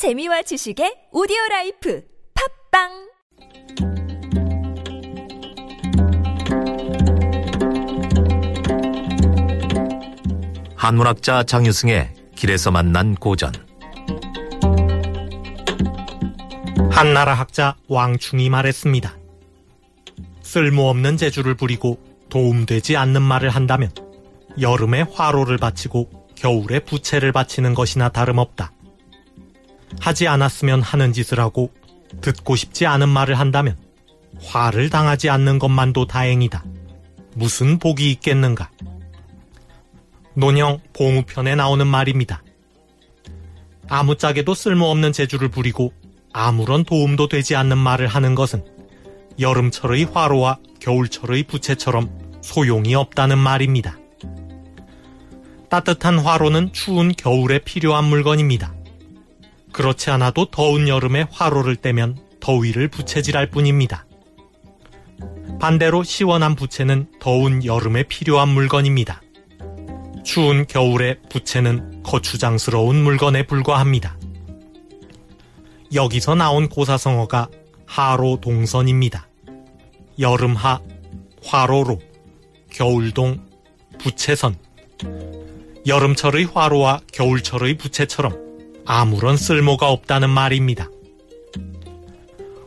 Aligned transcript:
재미와 0.00 0.40
지식의 0.40 1.08
audio 1.12 1.36
life 1.50 2.02
팟빵 2.72 2.88
한문학자 10.74 11.42
장유승의 11.42 12.14
길에서 12.34 12.70
만난 12.70 13.14
고전 13.14 13.52
한나라 16.90 17.34
학자 17.34 17.76
왕충이 17.88 18.48
말했습니다. 18.48 19.18
쓸모없는 20.40 21.18
재주를 21.18 21.54
부리고 21.56 22.02
도움되지 22.30 22.96
않는 22.96 23.20
말을 23.20 23.50
한다면 23.50 23.90
여름에 24.58 25.02
화로를 25.02 25.58
바치고 25.58 26.30
겨울에 26.36 26.78
부채를 26.78 27.32
바치는 27.32 27.74
것이나 27.74 28.08
다름없다. 28.08 28.72
하지 30.00 30.26
않았으면 30.26 30.82
하는 30.82 31.12
짓을 31.12 31.38
하고 31.38 31.70
듣고 32.20 32.56
싶지 32.56 32.86
않은 32.86 33.08
말을 33.08 33.38
한다면 33.38 33.76
화를 34.42 34.90
당하지 34.90 35.28
않는 35.30 35.58
것만도 35.58 36.06
다행이다. 36.06 36.64
무슨 37.34 37.78
복이 37.78 38.10
있겠는가? 38.12 38.70
논형 40.34 40.80
봉우편에 40.94 41.54
나오는 41.54 41.86
말입니다. 41.86 42.42
아무짝에도 43.88 44.54
쓸모없는 44.54 45.12
재주를 45.12 45.48
부리고 45.48 45.92
아무런 46.32 46.84
도움도 46.84 47.28
되지 47.28 47.56
않는 47.56 47.76
말을 47.76 48.06
하는 48.06 48.34
것은 48.34 48.64
여름철의 49.38 50.04
화로와 50.04 50.58
겨울철의 50.80 51.44
부채처럼 51.44 52.10
소용이 52.40 52.94
없다는 52.94 53.38
말입니다. 53.38 53.98
따뜻한 55.68 56.18
화로는 56.18 56.72
추운 56.72 57.12
겨울에 57.12 57.58
필요한 57.58 58.04
물건입니다. 58.04 58.74
그렇지 59.72 60.10
않아도 60.10 60.46
더운 60.46 60.88
여름에 60.88 61.26
화로를 61.30 61.76
떼면 61.76 62.18
더위를 62.40 62.88
부채질할 62.88 63.50
뿐입니다. 63.50 64.06
반대로 65.60 66.02
시원한 66.02 66.54
부채는 66.54 67.06
더운 67.20 67.64
여름에 67.64 68.04
필요한 68.04 68.48
물건입니다. 68.48 69.22
추운 70.24 70.66
겨울에 70.66 71.18
부채는 71.28 72.02
거추장스러운 72.02 73.02
물건에 73.02 73.46
불과합니다. 73.46 74.16
여기서 75.92 76.34
나온 76.34 76.68
고사성어가 76.68 77.48
하로 77.86 78.38
동선입니다. 78.40 79.28
여름하, 80.18 80.80
화로로, 81.44 81.98
겨울동, 82.70 83.44
부채선. 83.98 84.56
여름철의 85.86 86.44
화로와 86.44 87.00
겨울철의 87.12 87.76
부채처럼 87.78 88.49
아무런 88.92 89.36
쓸모가 89.36 89.88
없다는 89.88 90.30
말입니다. 90.30 90.88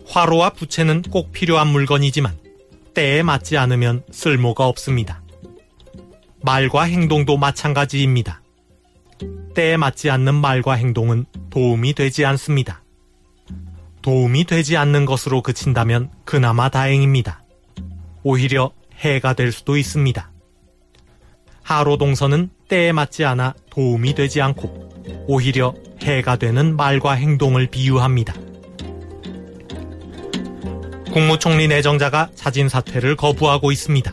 화로와 0.07 0.51
부채는 0.51 1.01
꼭 1.01 1.33
필요한 1.33 1.67
물건이지만 1.67 2.37
때에 2.93 3.23
맞지 3.23 3.57
않으면 3.57 4.03
쓸모가 4.09 4.65
없습니다. 4.67 5.21
말과 6.41 6.83
행동도 6.83 7.35
마찬가지입니다. 7.35 8.41
때에 9.53 9.75
맞지 9.75 10.09
않는 10.11 10.33
말과 10.35 10.75
행동은 10.75 11.25
도움이 11.49 11.93
되지 11.93 12.23
않습니다. 12.23 12.85
도움이 14.01 14.45
되지 14.45 14.77
않는 14.77 15.03
것으로 15.03 15.41
그친다면 15.41 16.09
그나마 16.23 16.69
다행입니다. 16.69 17.43
오히려 18.23 18.71
해가 18.95 19.33
될 19.33 19.51
수도 19.51 19.75
있습니다. 19.75 20.31
하로 21.63 21.97
동선은 21.97 22.49
때에 22.69 22.93
맞지 22.93 23.25
않아 23.25 23.55
도움이 23.71 24.15
되지 24.15 24.39
않고 24.39 24.92
오히려 25.27 25.73
해가 26.01 26.35
되는 26.35 26.75
말과 26.75 27.13
행동을 27.13 27.67
비유합니다. 27.67 28.33
국무총리 31.11 31.67
내정자가 31.67 32.29
자진 32.33 32.69
사퇴를 32.69 33.15
거부하고 33.15 33.71
있습니다. 33.71 34.11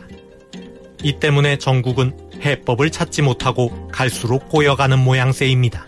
이 1.03 1.13
때문에 1.19 1.57
정국은 1.57 2.15
해법을 2.43 2.91
찾지 2.91 3.23
못하고 3.23 3.87
갈수록 3.87 4.49
꼬여가는 4.49 4.99
모양새입니다. 4.99 5.87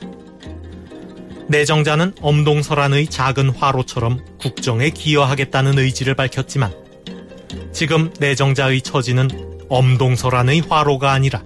내정자는 1.48 2.14
엄동설안의 2.22 3.08
작은 3.08 3.50
화로처럼 3.50 4.24
국정에 4.40 4.90
기여하겠다는 4.90 5.78
의지를 5.78 6.16
밝혔지만 6.16 6.74
지금 7.72 8.12
내정자의 8.20 8.82
처지는 8.82 9.30
엄동설안의 9.70 10.62
화로가 10.62 11.12
아니라 11.12 11.44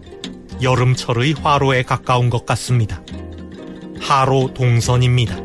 여름철의 0.61 1.33
화로에 1.33 1.83
가까운 1.83 2.29
것 2.29 2.45
같습니다. 2.45 3.01
하로 4.07 4.53
동선입니다. 4.53 5.35